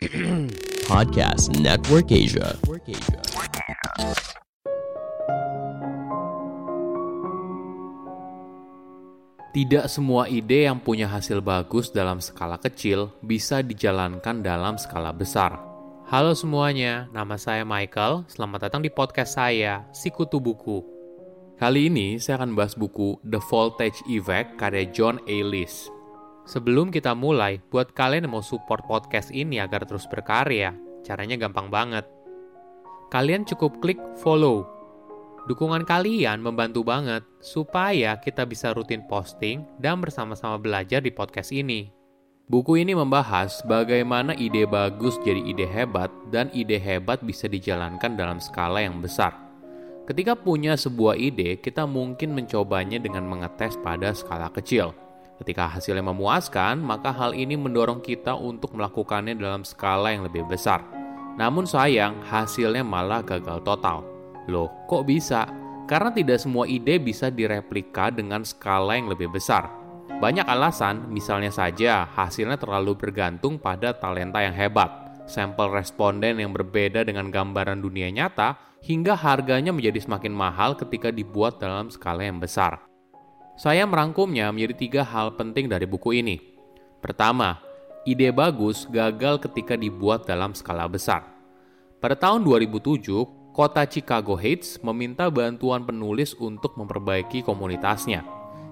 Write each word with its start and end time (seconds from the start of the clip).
Podcast 0.88 1.60
Network 1.60 2.08
Asia. 2.08 2.56
Tidak 9.52 9.84
semua 9.92 10.24
ide 10.32 10.64
yang 10.64 10.80
punya 10.80 11.04
hasil 11.04 11.44
bagus 11.44 11.92
dalam 11.92 12.16
skala 12.24 12.56
kecil 12.56 13.12
bisa 13.20 13.60
dijalankan 13.60 14.40
dalam 14.40 14.80
skala 14.80 15.12
besar. 15.12 15.60
Halo 16.08 16.32
semuanya, 16.32 17.04
nama 17.12 17.36
saya 17.36 17.68
Michael. 17.68 18.24
Selamat 18.24 18.72
datang 18.72 18.80
di 18.80 18.88
podcast 18.88 19.36
saya, 19.36 19.84
Sikutu 19.92 20.40
Buku. 20.40 20.80
Kali 21.60 21.92
ini 21.92 22.16
saya 22.16 22.40
akan 22.40 22.56
bahas 22.56 22.72
buku 22.72 23.20
The 23.20 23.36
Voltage 23.52 24.00
Effect 24.08 24.56
karya 24.56 24.88
John 24.96 25.20
A. 25.28 25.44
List. 25.44 25.99
Sebelum 26.50 26.90
kita 26.90 27.14
mulai, 27.14 27.62
buat 27.70 27.94
kalian 27.94 28.26
yang 28.26 28.34
mau 28.34 28.42
support 28.42 28.82
podcast 28.90 29.30
ini 29.30 29.62
agar 29.62 29.86
terus 29.86 30.10
berkarya, 30.10 30.74
caranya 31.06 31.38
gampang 31.38 31.70
banget. 31.70 32.02
Kalian 33.14 33.46
cukup 33.46 33.78
klik 33.78 34.02
follow. 34.18 34.66
Dukungan 35.46 35.86
kalian 35.86 36.42
membantu 36.42 36.82
banget 36.82 37.22
supaya 37.38 38.18
kita 38.18 38.50
bisa 38.50 38.74
rutin 38.74 39.06
posting 39.06 39.62
dan 39.78 40.02
bersama-sama 40.02 40.58
belajar 40.58 40.98
di 40.98 41.14
podcast 41.14 41.54
ini. 41.54 41.94
Buku 42.50 42.82
ini 42.82 42.98
membahas 42.98 43.62
bagaimana 43.62 44.34
ide 44.34 44.66
bagus 44.66 45.22
jadi 45.22 45.38
ide 45.38 45.70
hebat 45.70 46.10
dan 46.34 46.50
ide 46.50 46.82
hebat 46.82 47.22
bisa 47.22 47.46
dijalankan 47.46 48.18
dalam 48.18 48.42
skala 48.42 48.82
yang 48.82 48.98
besar. 48.98 49.38
Ketika 50.02 50.34
punya 50.34 50.74
sebuah 50.74 51.14
ide, 51.14 51.62
kita 51.62 51.86
mungkin 51.86 52.34
mencobanya 52.34 52.98
dengan 52.98 53.22
mengetes 53.30 53.78
pada 53.78 54.10
skala 54.10 54.50
kecil. 54.50 54.90
Ketika 55.40 55.72
hasilnya 55.72 56.04
memuaskan, 56.04 56.84
maka 56.84 57.08
hal 57.08 57.32
ini 57.32 57.56
mendorong 57.56 58.04
kita 58.04 58.36
untuk 58.36 58.76
melakukannya 58.76 59.32
dalam 59.40 59.64
skala 59.64 60.12
yang 60.12 60.28
lebih 60.28 60.44
besar. 60.44 60.84
Namun 61.40 61.64
sayang, 61.64 62.20
hasilnya 62.28 62.84
malah 62.84 63.24
gagal 63.24 63.64
total. 63.64 64.04
Loh, 64.52 64.68
kok 64.84 65.08
bisa? 65.08 65.48
Karena 65.88 66.12
tidak 66.12 66.44
semua 66.44 66.68
ide 66.68 67.00
bisa 67.00 67.32
direplika 67.32 68.12
dengan 68.12 68.44
skala 68.44 69.00
yang 69.00 69.08
lebih 69.08 69.32
besar. 69.32 69.72
Banyak 70.20 70.44
alasan, 70.44 71.08
misalnya 71.08 71.48
saja 71.48 72.04
hasilnya 72.04 72.60
terlalu 72.60 72.92
bergantung 72.92 73.56
pada 73.56 73.96
talenta 73.96 74.44
yang 74.44 74.52
hebat, 74.52 74.92
sampel 75.24 75.72
responden 75.72 76.36
yang 76.36 76.52
berbeda 76.52 77.00
dengan 77.08 77.32
gambaran 77.32 77.80
dunia 77.80 78.12
nyata, 78.12 78.60
hingga 78.84 79.16
harganya 79.16 79.72
menjadi 79.72 80.04
semakin 80.04 80.36
mahal 80.36 80.76
ketika 80.76 81.08
dibuat 81.08 81.56
dalam 81.56 81.88
skala 81.88 82.28
yang 82.28 82.36
besar. 82.36 82.89
Saya 83.60 83.84
merangkumnya 83.84 84.48
menjadi 84.48 84.72
tiga 84.72 85.02
hal 85.04 85.36
penting 85.36 85.68
dari 85.68 85.84
buku 85.84 86.16
ini. 86.16 86.40
Pertama, 87.04 87.60
ide 88.08 88.32
bagus 88.32 88.88
gagal 88.88 89.36
ketika 89.44 89.76
dibuat 89.76 90.24
dalam 90.24 90.56
skala 90.56 90.88
besar. 90.88 91.28
Pada 92.00 92.16
tahun 92.16 92.40
2007, 92.40 93.04
kota 93.52 93.84
Chicago 93.84 94.32
Heights 94.32 94.80
meminta 94.80 95.28
bantuan 95.28 95.84
penulis 95.84 96.32
untuk 96.40 96.72
memperbaiki 96.80 97.44
komunitasnya. 97.44 98.24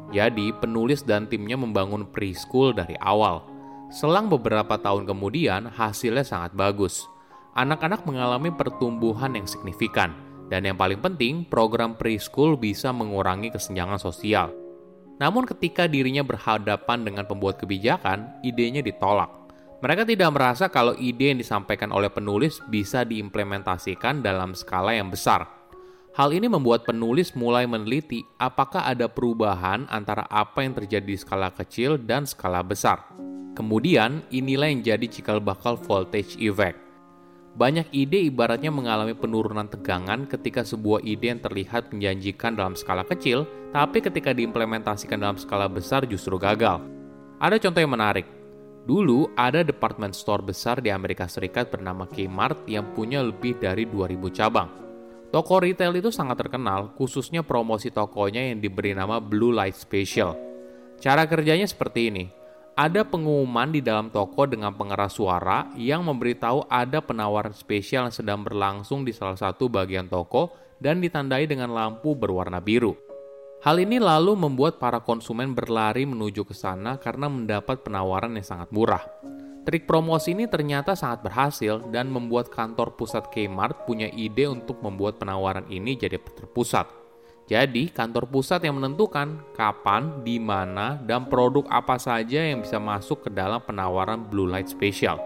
Jadi, 0.08 0.56
penulis 0.56 1.04
dan 1.04 1.28
timnya 1.28 1.60
membangun 1.60 2.08
preschool 2.08 2.72
dari 2.72 2.96
awal. 3.04 3.44
Selang 3.92 4.32
beberapa 4.32 4.80
tahun 4.80 5.04
kemudian, 5.04 5.68
hasilnya 5.68 6.24
sangat 6.24 6.56
bagus. 6.56 7.04
Anak-anak 7.52 8.08
mengalami 8.08 8.48
pertumbuhan 8.56 9.36
yang 9.36 9.44
signifikan, 9.44 10.16
dan 10.48 10.64
yang 10.64 10.80
paling 10.80 11.04
penting, 11.04 11.44
program 11.44 11.92
preschool 11.92 12.56
bisa 12.56 12.88
mengurangi 12.88 13.52
kesenjangan 13.52 14.00
sosial. 14.00 14.67
Namun 15.18 15.44
ketika 15.46 15.90
dirinya 15.90 16.22
berhadapan 16.22 17.02
dengan 17.02 17.26
pembuat 17.26 17.58
kebijakan, 17.58 18.38
idenya 18.46 18.82
ditolak. 18.82 19.30
Mereka 19.78 20.02
tidak 20.06 20.30
merasa 20.34 20.66
kalau 20.66 20.94
ide 20.98 21.30
yang 21.30 21.38
disampaikan 21.38 21.94
oleh 21.94 22.10
penulis 22.10 22.58
bisa 22.66 23.06
diimplementasikan 23.06 24.22
dalam 24.22 24.54
skala 24.54 24.94
yang 24.94 25.06
besar. 25.06 25.46
Hal 26.18 26.34
ini 26.34 26.50
membuat 26.50 26.82
penulis 26.82 27.30
mulai 27.38 27.62
meneliti 27.62 28.26
apakah 28.42 28.82
ada 28.90 29.06
perubahan 29.06 29.86
antara 29.86 30.26
apa 30.26 30.66
yang 30.66 30.74
terjadi 30.74 31.06
di 31.06 31.14
skala 31.14 31.54
kecil 31.54 31.94
dan 31.94 32.26
skala 32.26 32.58
besar. 32.66 33.06
Kemudian, 33.54 34.26
inilah 34.34 34.66
yang 34.66 34.82
jadi 34.82 35.06
cikal 35.06 35.38
bakal 35.38 35.78
voltage 35.78 36.34
effect. 36.42 36.87
Banyak 37.58 37.90
ide 37.90 38.22
ibaratnya 38.30 38.70
mengalami 38.70 39.18
penurunan 39.18 39.66
tegangan 39.66 40.30
ketika 40.30 40.62
sebuah 40.62 41.02
ide 41.02 41.34
yang 41.34 41.42
terlihat 41.42 41.90
menjanjikan 41.90 42.54
dalam 42.54 42.78
skala 42.78 43.02
kecil, 43.02 43.50
tapi 43.74 43.98
ketika 43.98 44.30
diimplementasikan 44.30 45.18
dalam 45.18 45.34
skala 45.34 45.66
besar 45.66 46.06
justru 46.06 46.38
gagal. 46.38 46.78
Ada 47.42 47.58
contoh 47.58 47.82
yang 47.82 47.98
menarik. 47.98 48.30
Dulu 48.86 49.34
ada 49.34 49.66
department 49.66 50.14
store 50.14 50.46
besar 50.46 50.78
di 50.78 50.94
Amerika 50.94 51.26
Serikat 51.26 51.66
bernama 51.66 52.06
Kmart 52.06 52.70
yang 52.70 52.94
punya 52.94 53.26
lebih 53.26 53.58
dari 53.58 53.90
2000 53.90 54.38
cabang. 54.38 54.70
Toko 55.34 55.58
retail 55.58 55.98
itu 55.98 56.14
sangat 56.14 56.38
terkenal, 56.38 56.94
khususnya 56.94 57.42
promosi 57.42 57.90
tokonya 57.90 58.54
yang 58.54 58.62
diberi 58.62 58.94
nama 58.94 59.18
Blue 59.18 59.50
Light 59.50 59.74
Special. 59.74 60.38
Cara 61.02 61.26
kerjanya 61.26 61.66
seperti 61.66 62.06
ini 62.06 62.37
ada 62.78 63.02
pengumuman 63.02 63.74
di 63.74 63.82
dalam 63.82 64.06
toko 64.06 64.46
dengan 64.46 64.70
pengeras 64.70 65.18
suara 65.18 65.66
yang 65.74 66.06
memberitahu 66.06 66.70
ada 66.70 67.02
penawaran 67.02 67.50
spesial 67.50 68.06
yang 68.06 68.14
sedang 68.14 68.46
berlangsung 68.46 69.02
di 69.02 69.10
salah 69.10 69.34
satu 69.34 69.66
bagian 69.66 70.06
toko 70.06 70.54
dan 70.78 71.02
ditandai 71.02 71.50
dengan 71.50 71.74
lampu 71.74 72.14
berwarna 72.14 72.62
biru. 72.62 72.94
Hal 73.66 73.82
ini 73.82 73.98
lalu 73.98 74.38
membuat 74.38 74.78
para 74.78 75.02
konsumen 75.02 75.58
berlari 75.58 76.06
menuju 76.06 76.46
ke 76.46 76.54
sana 76.54 77.02
karena 77.02 77.26
mendapat 77.26 77.82
penawaran 77.82 78.38
yang 78.38 78.46
sangat 78.46 78.70
murah. 78.70 79.02
Trik 79.66 79.82
promosi 79.82 80.38
ini 80.38 80.46
ternyata 80.46 80.94
sangat 80.94 81.26
berhasil 81.26 81.82
dan 81.90 82.06
membuat 82.06 82.46
kantor 82.46 82.94
pusat 82.94 83.26
Kmart 83.34 83.90
punya 83.90 84.06
ide 84.06 84.46
untuk 84.46 84.78
membuat 84.86 85.18
penawaran 85.18 85.66
ini 85.66 85.98
jadi 85.98 86.14
terpusat. 86.14 86.97
Jadi, 87.48 87.88
kantor 87.88 88.28
pusat 88.28 88.60
yang 88.60 88.76
menentukan 88.76 89.40
kapan, 89.56 90.20
di 90.20 90.36
mana, 90.36 91.00
dan 91.00 91.24
produk 91.32 91.64
apa 91.72 91.96
saja 91.96 92.44
yang 92.44 92.60
bisa 92.60 92.76
masuk 92.76 93.24
ke 93.24 93.30
dalam 93.32 93.64
penawaran 93.64 94.20
Blue 94.20 94.44
Light 94.44 94.68
Special. 94.68 95.16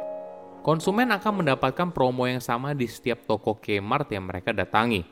Konsumen 0.62 1.10
akan 1.10 1.43
mendapatkan 1.43 1.91
promo 1.91 2.22
yang 2.31 2.38
sama 2.38 2.78
di 2.78 2.87
setiap 2.87 3.27
toko 3.27 3.59
Kmart 3.59 4.15
yang 4.15 4.31
mereka 4.31 4.55
datangi. 4.55 5.03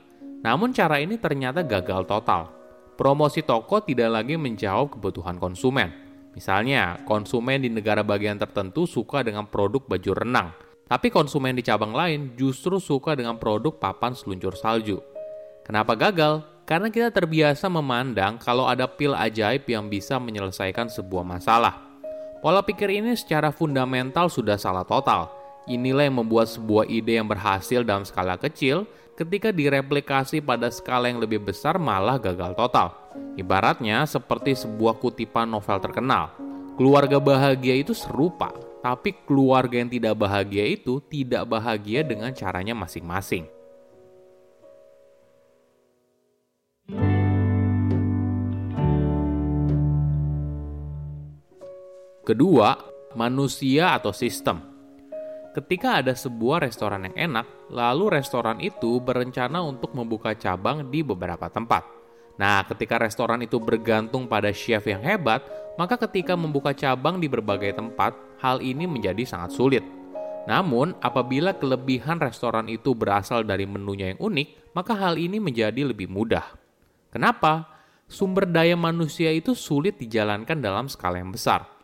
Namun 0.47 0.71
cara 0.71 1.03
ini 1.03 1.19
ternyata 1.19 1.67
gagal 1.67 2.07
total. 2.07 2.47
Promosi 2.95 3.43
toko 3.43 3.83
tidak 3.83 4.15
lagi 4.15 4.39
menjawab 4.39 4.95
kebutuhan 4.95 5.43
konsumen. 5.43 5.91
Misalnya, 6.31 7.03
konsumen 7.11 7.67
di 7.67 7.75
negara 7.75 8.07
bagian 8.07 8.39
tertentu 8.39 8.87
suka 8.87 9.27
dengan 9.27 9.51
produk 9.51 9.83
baju 9.83 10.13
renang, 10.15 10.55
tapi 10.87 11.11
konsumen 11.11 11.59
di 11.59 11.67
cabang 11.67 11.91
lain 11.91 12.39
justru 12.39 12.79
suka 12.79 13.19
dengan 13.19 13.35
produk 13.35 13.75
papan 13.75 14.15
seluncur 14.15 14.55
salju. 14.55 15.03
Kenapa 15.67 15.99
gagal? 15.99 16.60
Karena 16.71 16.87
kita 16.87 17.11
terbiasa 17.11 17.67
memandang 17.67 18.39
kalau 18.39 18.71
ada 18.71 18.87
pil 18.87 19.11
ajaib 19.11 19.67
yang 19.67 19.91
bisa 19.91 20.23
menyelesaikan 20.23 20.87
sebuah 20.87 21.27
masalah. 21.27 21.83
Pola 22.39 22.63
pikir 22.63 22.95
ini 22.95 23.19
secara 23.19 23.51
fundamental 23.51 24.31
sudah 24.31 24.55
salah 24.55 24.87
total. 24.87 25.35
Inilah 25.67 26.07
yang 26.07 26.23
membuat 26.23 26.47
sebuah 26.47 26.87
ide 26.87 27.19
yang 27.19 27.27
berhasil 27.27 27.83
dalam 27.83 28.07
skala 28.07 28.39
kecil 28.39 28.87
ketika 29.19 29.51
direplikasi 29.51 30.39
pada 30.39 30.71
skala 30.71 31.11
yang 31.11 31.19
lebih 31.19 31.43
besar 31.43 31.75
malah 31.75 32.23
gagal 32.23 32.55
total. 32.55 32.95
Ibaratnya 33.35 34.07
seperti 34.07 34.55
sebuah 34.55 35.03
kutipan 35.03 35.51
novel 35.51 35.83
terkenal. 35.83 36.39
Keluarga 36.79 37.19
bahagia 37.19 37.83
itu 37.83 37.99
serupa, 37.99 38.55
tapi 38.79 39.19
keluarga 39.27 39.75
yang 39.75 39.91
tidak 39.91 40.15
bahagia 40.15 40.71
itu 40.71 41.03
tidak 41.11 41.51
bahagia 41.51 42.07
dengan 42.07 42.31
caranya 42.31 42.79
masing-masing. 42.79 43.60
Kedua, 52.31 52.79
manusia 53.19 53.99
atau 53.99 54.15
sistem. 54.15 54.63
Ketika 55.51 55.99
ada 55.99 56.15
sebuah 56.15 56.63
restoran 56.63 57.11
yang 57.11 57.35
enak, 57.35 57.67
lalu 57.75 58.07
restoran 58.23 58.63
itu 58.63 59.03
berencana 59.03 59.59
untuk 59.67 59.91
membuka 59.99 60.39
cabang 60.39 60.95
di 60.95 61.03
beberapa 61.03 61.51
tempat. 61.51 61.83
Nah, 62.39 62.63
ketika 62.71 63.03
restoran 63.03 63.43
itu 63.43 63.59
bergantung 63.59 64.31
pada 64.31 64.55
chef 64.55 64.87
yang 64.87 65.03
hebat, 65.03 65.43
maka 65.75 65.99
ketika 66.07 66.39
membuka 66.39 66.71
cabang 66.71 67.19
di 67.19 67.27
berbagai 67.27 67.75
tempat, 67.75 68.15
hal 68.39 68.63
ini 68.63 68.87
menjadi 68.87 69.27
sangat 69.27 69.51
sulit. 69.51 69.83
Namun, 70.47 70.95
apabila 71.03 71.59
kelebihan 71.59 72.23
restoran 72.23 72.71
itu 72.71 72.95
berasal 72.95 73.43
dari 73.43 73.67
menunya 73.67 74.15
yang 74.15 74.23
unik, 74.23 74.71
maka 74.79 74.95
hal 74.95 75.19
ini 75.19 75.43
menjadi 75.43 75.83
lebih 75.83 76.07
mudah. 76.07 76.47
Kenapa? 77.11 77.67
Sumber 78.07 78.47
daya 78.47 78.79
manusia 78.79 79.35
itu 79.35 79.51
sulit 79.59 79.99
dijalankan 79.99 80.63
dalam 80.63 80.87
skala 80.87 81.19
yang 81.19 81.35
besar 81.35 81.80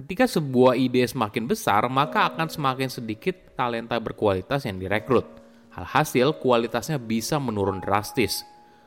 Ketika 0.00 0.24
sebuah 0.24 0.80
ide 0.80 1.04
semakin 1.04 1.44
besar, 1.44 1.84
maka 1.92 2.32
akan 2.32 2.48
semakin 2.48 2.88
sedikit 2.88 3.52
talenta 3.52 4.00
berkualitas 4.00 4.64
yang 4.64 4.80
direkrut. 4.80 5.28
Alhasil, 5.76 6.40
kualitasnya 6.40 6.96
bisa 6.96 7.36
menurun 7.36 7.84
drastis. 7.84 8.40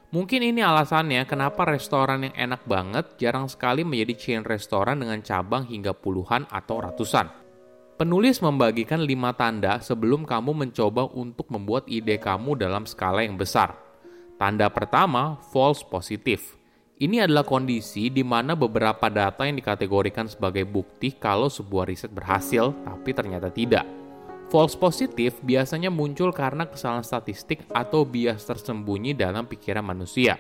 Mungkin 0.10 0.42
ini 0.42 0.66
alasannya 0.66 1.22
kenapa 1.30 1.70
restoran 1.70 2.26
yang 2.26 2.34
enak 2.34 2.66
banget 2.66 3.06
jarang 3.22 3.46
sekali 3.46 3.86
menjadi 3.86 4.14
chain 4.18 4.42
restoran 4.42 5.06
dengan 5.06 5.22
cabang 5.22 5.70
hingga 5.70 5.94
puluhan 5.94 6.50
atau 6.50 6.82
ratusan. 6.82 7.30
Penulis 7.94 8.42
membagikan 8.42 9.06
lima 9.06 9.38
tanda 9.38 9.86
sebelum 9.86 10.26
kamu 10.26 10.66
mencoba 10.66 11.14
untuk 11.14 11.46
membuat 11.54 11.86
ide 11.86 12.18
kamu 12.18 12.58
dalam 12.58 12.90
skala 12.90 13.22
yang 13.22 13.38
besar. 13.38 13.78
Tanda 14.42 14.66
pertama, 14.74 15.38
false 15.54 15.86
positif. 15.86 16.58
Ini 17.04 17.28
adalah 17.28 17.44
kondisi 17.44 18.08
di 18.08 18.24
mana 18.24 18.56
beberapa 18.56 19.12
data 19.12 19.44
yang 19.44 19.60
dikategorikan 19.60 20.32
sebagai 20.32 20.64
bukti 20.64 21.12
kalau 21.20 21.52
sebuah 21.52 21.92
riset 21.92 22.16
berhasil, 22.16 22.72
tapi 22.88 23.12
ternyata 23.12 23.52
tidak. 23.52 23.84
False 24.48 24.80
positif 24.80 25.36
biasanya 25.44 25.92
muncul 25.92 26.32
karena 26.32 26.64
kesalahan 26.64 27.04
statistik 27.04 27.68
atau 27.76 28.08
bias 28.08 28.48
tersembunyi 28.48 29.12
dalam 29.20 29.44
pikiran 29.44 29.84
manusia. 29.84 30.40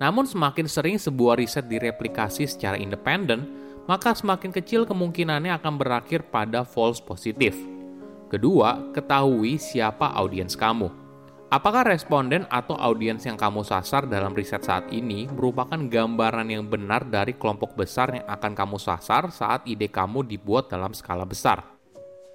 Namun 0.00 0.24
semakin 0.24 0.64
sering 0.64 0.96
sebuah 0.96 1.36
riset 1.36 1.68
direplikasi 1.68 2.48
secara 2.48 2.80
independen, 2.80 3.44
maka 3.84 4.16
semakin 4.16 4.48
kecil 4.48 4.88
kemungkinannya 4.88 5.60
akan 5.60 5.76
berakhir 5.76 6.24
pada 6.32 6.64
false 6.64 7.04
positif. 7.04 7.52
Kedua, 8.32 8.96
ketahui 8.96 9.60
siapa 9.60 10.08
audiens 10.16 10.56
kamu. 10.56 10.88
Apakah 11.48 11.80
responden 11.80 12.44
atau 12.52 12.76
audiens 12.76 13.24
yang 13.24 13.40
kamu 13.40 13.64
sasar 13.64 14.04
dalam 14.04 14.36
riset 14.36 14.60
saat 14.60 14.92
ini 14.92 15.24
merupakan 15.32 15.80
gambaran 15.80 16.44
yang 16.44 16.68
benar 16.68 17.08
dari 17.08 17.32
kelompok 17.40 17.72
besar 17.72 18.12
yang 18.12 18.28
akan 18.28 18.52
kamu 18.52 18.76
sasar 18.76 19.32
saat 19.32 19.64
ide 19.64 19.88
kamu 19.88 20.28
dibuat 20.28 20.68
dalam 20.68 20.92
skala 20.92 21.24
besar? 21.24 21.64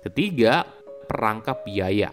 Ketiga, 0.01 0.65
perangkap 1.05 1.61
biaya. 1.61 2.09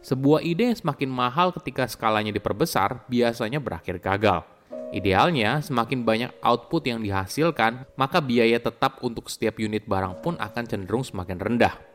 Sebuah 0.00 0.40
ide 0.40 0.72
yang 0.72 0.78
semakin 0.80 1.12
mahal 1.12 1.52
ketika 1.52 1.84
skalanya 1.84 2.32
diperbesar 2.32 3.04
biasanya 3.12 3.60
berakhir 3.60 4.00
gagal. 4.00 4.40
Idealnya, 4.88 5.60
semakin 5.60 6.00
banyak 6.00 6.32
output 6.40 6.80
yang 6.88 7.04
dihasilkan, 7.04 7.84
maka 8.00 8.24
biaya 8.24 8.56
tetap 8.56 9.04
untuk 9.04 9.28
setiap 9.28 9.60
unit 9.60 9.84
barang 9.84 10.24
pun 10.24 10.40
akan 10.40 10.64
cenderung 10.64 11.04
semakin 11.04 11.36
rendah. 11.36 11.87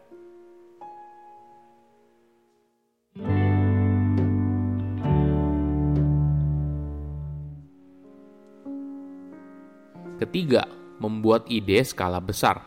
Ketiga, 10.33 10.65
membuat 10.97 11.45
ide 11.45 11.77
skala 11.85 12.17
besar. 12.17 12.57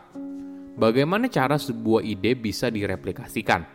Bagaimana 0.79 1.27
cara 1.27 1.59
sebuah 1.59 1.99
ide 1.99 2.31
bisa 2.31 2.71
direplikasikan? 2.71 3.67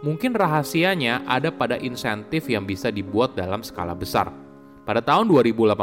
Mungkin 0.00 0.32
rahasianya 0.32 1.28
ada 1.28 1.52
pada 1.52 1.76
insentif 1.76 2.48
yang 2.48 2.64
bisa 2.64 2.88
dibuat 2.88 3.36
dalam 3.36 3.60
skala 3.60 3.92
besar 3.92 4.32
pada 4.84 5.00
tahun 5.00 5.32
2018, 5.32 5.76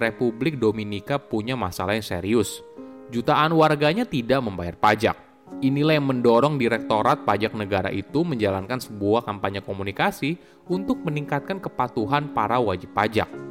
Republik 0.00 0.56
Dominika 0.56 1.20
punya 1.20 1.52
masalah 1.52 1.92
yang 1.92 2.04
serius. 2.04 2.64
Jutaan 3.12 3.52
warganya 3.52 4.08
tidak 4.08 4.40
membayar 4.40 4.72
pajak. 4.72 5.16
Inilah 5.60 6.00
yang 6.00 6.08
mendorong 6.08 6.56
Direktorat 6.56 7.28
Pajak 7.28 7.52
Negara 7.52 7.92
itu 7.92 8.24
menjalankan 8.24 8.80
sebuah 8.80 9.24
kampanye 9.28 9.60
komunikasi 9.60 10.40
untuk 10.64 11.00
meningkatkan 11.04 11.60
kepatuhan 11.60 12.32
para 12.32 12.56
wajib 12.56 12.88
pajak. 12.96 13.47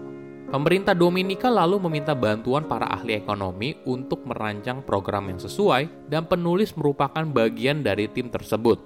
Pemerintah 0.48 0.96
Dominika 0.96 1.52
lalu 1.52 1.76
meminta 1.84 2.16
bantuan 2.16 2.64
para 2.64 2.88
ahli 2.88 3.20
ekonomi 3.20 3.76
untuk 3.84 4.24
merancang 4.24 4.80
program 4.80 5.28
yang 5.28 5.44
sesuai 5.44 6.08
dan 6.08 6.24
penulis 6.24 6.72
merupakan 6.80 7.28
bagian 7.28 7.84
dari 7.84 8.08
tim 8.08 8.32
tersebut. 8.32 8.80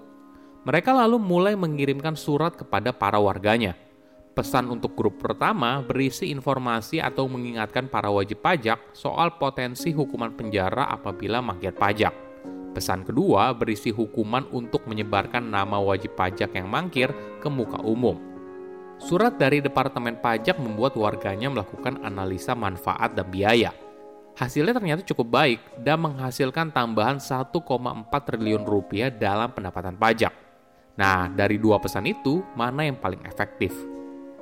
Mereka 0.66 0.90
lalu 0.94 1.22
mulai 1.22 1.54
mengirimkan 1.54 2.18
surat 2.18 2.58
kepada 2.58 2.90
para 2.90 3.22
warganya– 3.22 3.78
Pesan 4.32 4.72
untuk 4.72 4.96
grup 4.96 5.20
pertama 5.20 5.84
berisi 5.84 6.32
informasi 6.32 7.04
atau 7.04 7.28
mengingatkan 7.28 7.92
para 7.92 8.08
wajib 8.08 8.40
pajak 8.40 8.80
soal 8.96 9.36
potensi 9.36 9.92
hukuman 9.92 10.32
penjara 10.32 10.88
apabila 10.88 11.44
maksiat 11.44 11.76
pajak. 11.76 12.14
Pesan 12.72 13.04
kedua 13.04 13.52
berisi 13.52 13.92
hukuman 13.92 14.48
untuk 14.56 14.88
menyebarkan 14.88 15.52
nama 15.52 15.76
wajib 15.84 16.16
pajak 16.16 16.56
yang 16.56 16.72
mangkir 16.72 17.12
ke 17.44 17.52
muka 17.52 17.84
umum. 17.84 18.31
Surat 19.02 19.34
dari 19.34 19.66
Departemen 19.66 20.22
Pajak 20.22 20.62
membuat 20.62 20.94
warganya 20.94 21.50
melakukan 21.50 22.06
analisa 22.06 22.54
manfaat 22.54 23.18
dan 23.18 23.26
biaya. 23.34 23.74
Hasilnya 24.38 24.78
ternyata 24.78 25.02
cukup 25.02 25.28
baik 25.42 25.60
dan 25.82 26.06
menghasilkan 26.06 26.70
tambahan 26.70 27.18
1,4 27.18 27.50
triliun 28.08 28.62
rupiah 28.62 29.10
dalam 29.10 29.50
pendapatan 29.52 29.98
pajak. 29.98 30.32
Nah, 31.02 31.28
dari 31.34 31.58
dua 31.58 31.82
pesan 31.82 32.06
itu, 32.06 32.46
mana 32.54 32.86
yang 32.86 33.02
paling 33.02 33.26
efektif? 33.26 33.74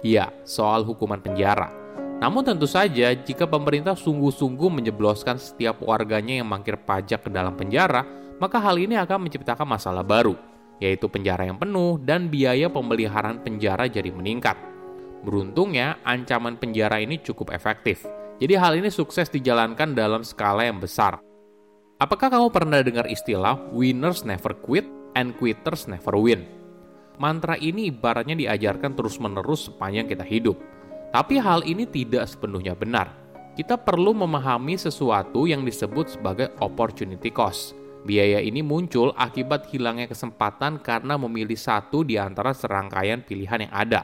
Ya, 0.04 0.28
soal 0.44 0.84
hukuman 0.84 1.24
penjara. 1.24 1.72
Namun 2.20 2.44
tentu 2.44 2.68
saja 2.68 3.16
jika 3.16 3.48
pemerintah 3.48 3.96
sungguh-sungguh 3.96 4.68
menjebloskan 4.68 5.40
setiap 5.40 5.80
warganya 5.80 6.44
yang 6.44 6.52
mangkir 6.52 6.76
pajak 6.76 7.24
ke 7.24 7.30
dalam 7.32 7.56
penjara, 7.56 8.04
maka 8.44 8.60
hal 8.60 8.76
ini 8.76 9.00
akan 9.00 9.24
menciptakan 9.24 9.64
masalah 9.64 10.04
baru, 10.04 10.36
yaitu 10.80 11.12
penjara 11.12 11.48
yang 11.48 11.60
penuh 11.60 12.00
dan 12.02 12.32
biaya 12.32 12.72
pemeliharaan 12.72 13.44
penjara 13.44 13.86
jadi 13.88 14.12
meningkat. 14.12 14.56
Beruntungnya, 15.28 16.00
ancaman 16.08 16.56
penjara 16.56 17.04
ini 17.04 17.20
cukup 17.20 17.52
efektif. 17.52 18.08
Jadi 18.40 18.56
hal 18.56 18.80
ini 18.80 18.88
sukses 18.88 19.28
dijalankan 19.28 19.92
dalam 19.92 20.24
skala 20.24 20.64
yang 20.64 20.80
besar. 20.80 21.20
Apakah 22.00 22.32
kamu 22.32 22.48
pernah 22.56 22.80
dengar 22.80 23.06
istilah 23.12 23.60
winners 23.76 24.24
never 24.24 24.56
quit 24.56 24.88
and 25.20 25.36
quitters 25.36 25.92
never 25.92 26.16
win? 26.16 26.60
mantra 27.20 27.60
ini 27.60 27.92
ibaratnya 27.92 28.34
diajarkan 28.34 28.96
terus-menerus 28.96 29.70
sepanjang 29.70 30.08
kita 30.08 30.24
hidup. 30.26 30.56
Tapi 31.12 31.38
hal 31.38 31.68
ini 31.68 31.84
tidak 31.86 32.26
sepenuhnya 32.26 32.74
benar. 32.74 33.12
Kita 33.54 33.76
perlu 33.76 34.16
memahami 34.16 34.80
sesuatu 34.80 35.44
yang 35.44 35.68
disebut 35.68 36.16
sebagai 36.16 36.56
opportunity 36.64 37.28
cost. 37.28 37.76
Biaya 38.08 38.40
ini 38.40 38.64
muncul 38.64 39.12
akibat 39.16 39.68
hilangnya 39.72 40.08
kesempatan 40.08 40.80
karena 40.80 41.20
memilih 41.20 41.60
satu 41.60 42.08
di 42.08 42.16
antara 42.16 42.56
serangkaian 42.56 43.24
pilihan 43.24 43.68
yang 43.68 43.74
ada. 43.76 44.02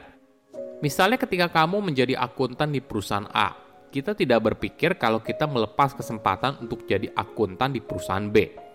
Misalnya 0.84 1.16
ketika 1.16 1.48
kamu 1.48 1.80
menjadi 1.80 2.20
akuntan 2.20 2.76
di 2.76 2.84
perusahaan 2.84 3.24
A, 3.32 3.56
kita 3.88 4.12
tidak 4.12 4.52
berpikir 4.52 5.00
kalau 5.00 5.24
kita 5.24 5.48
melepas 5.48 5.96
kesempatan 5.96 6.60
untuk 6.60 6.84
jadi 6.84 7.08
akuntan 7.16 7.72
di 7.72 7.80
perusahaan 7.80 8.28
B 8.28 8.66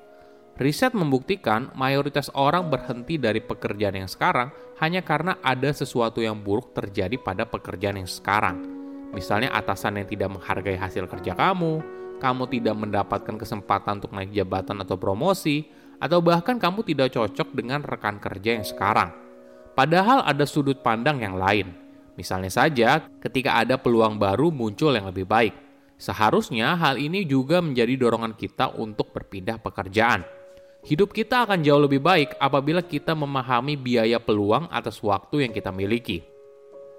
Riset 0.62 0.94
membuktikan 0.94 1.74
mayoritas 1.74 2.30
orang 2.38 2.70
berhenti 2.70 3.18
dari 3.18 3.42
pekerjaan 3.42 4.04
yang 4.04 4.06
sekarang 4.06 4.54
hanya 4.78 5.02
karena 5.02 5.42
ada 5.42 5.74
sesuatu 5.74 6.22
yang 6.22 6.38
buruk 6.38 6.78
terjadi 6.78 7.18
pada 7.18 7.50
pekerjaan 7.50 7.98
yang 7.98 8.06
sekarang. 8.06 8.62
Misalnya 9.10 9.50
atasan 9.58 9.98
yang 9.98 10.06
tidak 10.06 10.30
menghargai 10.38 10.78
hasil 10.78 11.10
kerja 11.10 11.34
kamu, 11.34 11.82
kamu 12.22 12.46
tidak 12.54 12.78
mendapatkan 12.78 13.36
kesempatan 13.42 13.98
untuk 13.98 14.14
naik 14.14 14.30
jabatan 14.30 14.78
atau 14.86 15.02
promosi, 15.02 15.66
atau 15.98 16.22
bahkan 16.22 16.62
kamu 16.62 16.86
tidak 16.86 17.18
cocok 17.18 17.58
dengan 17.58 17.82
rekan 17.82 18.22
kerja 18.22 18.62
yang 18.62 18.66
sekarang. 18.66 19.10
Padahal 19.74 20.22
ada 20.22 20.46
sudut 20.46 20.78
pandang 20.86 21.18
yang 21.18 21.34
lain. 21.34 21.74
Misalnya 22.14 22.54
saja, 22.54 23.02
ketika 23.18 23.58
ada 23.58 23.82
peluang 23.82 24.22
baru 24.22 24.54
muncul 24.54 24.94
yang 24.94 25.10
lebih 25.10 25.26
baik. 25.26 25.58
Seharusnya 25.98 26.78
hal 26.78 27.02
ini 27.02 27.26
juga 27.26 27.62
menjadi 27.62 27.98
dorongan 27.98 28.38
kita 28.38 28.78
untuk 28.78 29.14
berpindah 29.14 29.62
pekerjaan 29.62 30.26
Hidup 30.82 31.14
kita 31.14 31.46
akan 31.46 31.62
jauh 31.62 31.78
lebih 31.78 32.02
baik 32.02 32.34
apabila 32.42 32.82
kita 32.82 33.14
memahami 33.14 33.78
biaya 33.78 34.18
peluang 34.18 34.66
atas 34.74 34.98
waktu 35.06 35.46
yang 35.46 35.54
kita 35.54 35.70
miliki. 35.70 36.26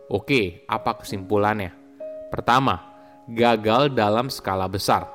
Oke, 0.07 0.63
apa 0.71 1.03
kesimpulannya? 1.03 1.75
Pertama, 2.31 2.92
gagal 3.31 3.95
dalam 3.95 4.27
skala 4.27 4.67
besar. 4.67 5.07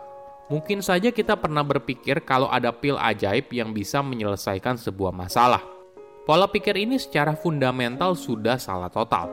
Mungkin 0.47 0.79
saja 0.79 1.11
kita 1.11 1.35
pernah 1.35 1.59
berpikir 1.59 2.23
kalau 2.23 2.47
ada 2.47 2.71
pil 2.71 2.95
ajaib 2.95 3.51
yang 3.51 3.75
bisa 3.75 3.99
menyelesaikan 3.99 4.79
sebuah 4.79 5.11
masalah. 5.11 5.59
Pola 6.23 6.47
pikir 6.47 6.75
ini 6.79 6.95
secara 6.95 7.35
fundamental 7.35 8.15
sudah 8.15 8.55
salah 8.55 8.87
total. 8.87 9.27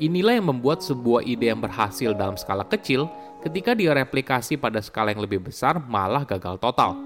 Inilah 0.00 0.40
yang 0.40 0.56
membuat 0.56 0.80
sebuah 0.80 1.24
ide 1.24 1.52
yang 1.52 1.60
berhasil 1.60 2.16
dalam 2.16 2.36
skala 2.40 2.64
kecil 2.64 3.12
ketika 3.44 3.76
direplikasi 3.76 4.56
pada 4.56 4.80
skala 4.80 5.12
yang 5.12 5.20
lebih 5.20 5.44
besar 5.44 5.76
malah 5.84 6.24
gagal 6.24 6.56
total. 6.56 6.96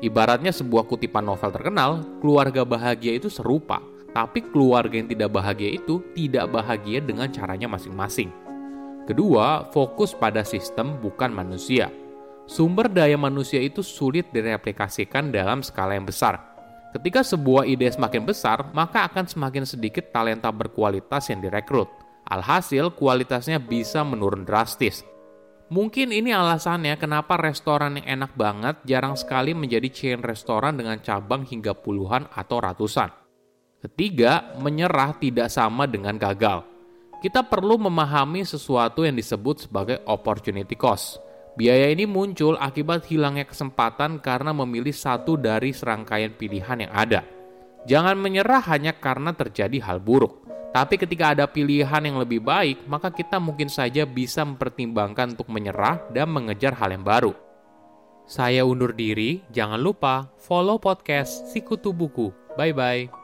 Ibaratnya 0.00 0.52
sebuah 0.52 0.88
kutipan 0.88 1.24
novel 1.24 1.52
terkenal, 1.52 2.04
keluarga 2.20 2.64
bahagia 2.64 3.16
itu 3.16 3.28
serupa, 3.32 3.80
tapi 4.12 4.44
keluarga 4.44 4.96
yang 4.96 5.08
tidak 5.08 5.32
bahagia 5.32 5.76
itu 5.76 6.00
tidak 6.12 6.48
bahagia 6.52 7.00
dengan 7.00 7.28
caranya 7.32 7.68
masing-masing. 7.68 8.43
Kedua, 9.04 9.68
fokus 9.68 10.16
pada 10.16 10.40
sistem 10.44 10.96
bukan 10.98 11.32
manusia. 11.32 11.92
Sumber 12.44 12.88
daya 12.88 13.16
manusia 13.16 13.60
itu 13.60 13.80
sulit 13.80 14.28
direplikasikan 14.32 15.32
dalam 15.32 15.60
skala 15.64 15.96
yang 15.96 16.08
besar. 16.08 16.40
Ketika 16.92 17.20
sebuah 17.24 17.68
ide 17.68 17.90
semakin 17.90 18.24
besar, 18.24 18.70
maka 18.72 19.04
akan 19.08 19.28
semakin 19.28 19.64
sedikit 19.68 20.08
talenta 20.12 20.48
berkualitas 20.48 21.28
yang 21.28 21.42
direkrut. 21.44 21.88
Alhasil, 22.24 22.92
kualitasnya 22.96 23.60
bisa 23.60 24.00
menurun 24.00 24.48
drastis 24.48 25.04
Mungkin 25.72 26.12
ini 26.12 26.28
alasannya 26.28 27.00
kenapa 27.00 27.40
restoran 27.40 27.96
yang 27.96 28.20
enak 28.20 28.36
banget 28.36 28.76
jarang 28.84 29.16
sekali 29.16 29.56
menjadi 29.56 29.88
chain 29.88 30.20
restoran 30.20 30.76
dengan 30.76 31.00
cabang 31.00 31.48
hingga 31.48 31.72
puluhan 31.72 32.28
atau 32.36 32.60
ratusan. 32.60 33.08
Ketiga, 33.80 34.52
menyerah 34.60 35.16
tidak 35.16 35.48
sama 35.48 35.88
dengan 35.88 36.20
gagal. 36.20 36.73
Kita 37.24 37.40
perlu 37.40 37.80
memahami 37.80 38.44
sesuatu 38.44 39.00
yang 39.00 39.16
disebut 39.16 39.64
sebagai 39.64 39.96
opportunity 40.04 40.76
cost. 40.76 41.24
Biaya 41.56 41.88
ini 41.88 42.04
muncul 42.04 42.52
akibat 42.60 43.08
hilangnya 43.08 43.48
kesempatan 43.48 44.20
karena 44.20 44.52
memilih 44.52 44.92
satu 44.92 45.40
dari 45.40 45.72
serangkaian 45.72 46.36
pilihan 46.36 46.84
yang 46.84 46.92
ada. 46.92 47.24
Jangan 47.88 48.20
menyerah 48.20 48.60
hanya 48.68 48.92
karena 48.92 49.32
terjadi 49.32 49.80
hal 49.88 50.04
buruk. 50.04 50.44
Tapi 50.76 51.00
ketika 51.00 51.32
ada 51.32 51.48
pilihan 51.48 52.04
yang 52.04 52.20
lebih 52.20 52.44
baik, 52.44 52.84
maka 52.84 53.08
kita 53.08 53.40
mungkin 53.40 53.72
saja 53.72 54.04
bisa 54.04 54.44
mempertimbangkan 54.44 55.32
untuk 55.32 55.48
menyerah 55.48 56.04
dan 56.12 56.28
mengejar 56.28 56.76
hal 56.76 56.92
yang 56.92 57.08
baru. 57.08 57.32
Saya 58.28 58.68
undur 58.68 58.92
diri, 58.92 59.40
jangan 59.48 59.80
lupa 59.80 60.28
follow 60.44 60.76
podcast 60.76 61.48
Sikutu 61.48 61.96
Buku. 61.96 62.36
Bye-bye. 62.60 63.23